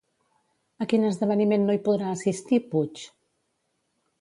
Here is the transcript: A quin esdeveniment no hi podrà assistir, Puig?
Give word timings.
A 0.85 0.87
quin 0.93 1.05
esdeveniment 1.09 1.67
no 1.67 1.75
hi 1.75 1.81
podrà 1.89 2.15
assistir, 2.15 2.61
Puig? 2.73 3.07